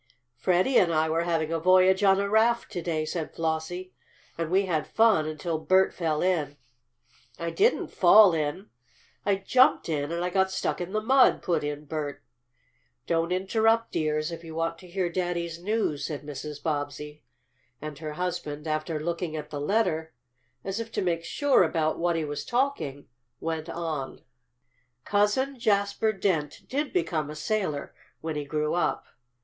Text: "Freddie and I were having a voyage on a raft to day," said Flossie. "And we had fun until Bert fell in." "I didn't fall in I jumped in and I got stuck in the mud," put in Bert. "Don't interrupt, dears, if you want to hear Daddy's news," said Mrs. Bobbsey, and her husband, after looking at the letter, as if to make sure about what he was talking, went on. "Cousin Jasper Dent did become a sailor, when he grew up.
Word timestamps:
"Freddie 0.35 0.79
and 0.79 0.91
I 0.91 1.09
were 1.09 1.25
having 1.25 1.53
a 1.53 1.59
voyage 1.59 2.03
on 2.03 2.19
a 2.19 2.27
raft 2.27 2.71
to 2.71 2.81
day," 2.81 3.05
said 3.05 3.35
Flossie. 3.35 3.93
"And 4.35 4.49
we 4.49 4.65
had 4.65 4.87
fun 4.87 5.27
until 5.27 5.59
Bert 5.59 5.93
fell 5.93 6.23
in." 6.23 6.57
"I 7.37 7.51
didn't 7.51 7.89
fall 7.89 8.33
in 8.33 8.71
I 9.27 9.35
jumped 9.35 9.89
in 9.89 10.11
and 10.11 10.25
I 10.25 10.31
got 10.31 10.49
stuck 10.49 10.81
in 10.81 10.91
the 10.93 11.01
mud," 11.03 11.43
put 11.43 11.63
in 11.63 11.85
Bert. 11.85 12.23
"Don't 13.05 13.31
interrupt, 13.31 13.91
dears, 13.91 14.31
if 14.31 14.43
you 14.43 14.55
want 14.55 14.79
to 14.79 14.87
hear 14.87 15.07
Daddy's 15.07 15.61
news," 15.61 16.07
said 16.07 16.23
Mrs. 16.23 16.63
Bobbsey, 16.63 17.21
and 17.79 17.99
her 17.99 18.13
husband, 18.13 18.65
after 18.65 18.99
looking 18.99 19.35
at 19.35 19.51
the 19.51 19.61
letter, 19.61 20.15
as 20.63 20.79
if 20.79 20.91
to 20.93 21.03
make 21.03 21.23
sure 21.23 21.61
about 21.61 21.99
what 21.99 22.15
he 22.15 22.25
was 22.25 22.43
talking, 22.43 23.05
went 23.39 23.69
on. 23.69 24.23
"Cousin 25.05 25.59
Jasper 25.59 26.11
Dent 26.11 26.61
did 26.67 26.91
become 26.91 27.29
a 27.29 27.35
sailor, 27.35 27.93
when 28.21 28.35
he 28.35 28.45
grew 28.45 28.73
up. 28.73 29.05